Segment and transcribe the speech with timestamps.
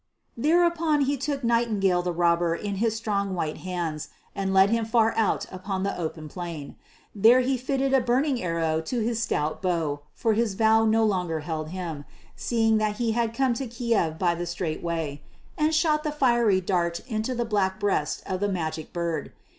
[0.35, 5.13] Thereupon he took Nightingale the Robber in his strong white hands and led him far
[5.15, 6.75] out upon the open plain.
[7.13, 11.41] There he fitted a burning arrow to his stout bow, for his vow no longer
[11.41, 15.21] held him, seeing that he had come to Kiev by the straight way,
[15.55, 19.31] and shot the fiery dart into the black breast of the Magic Bird.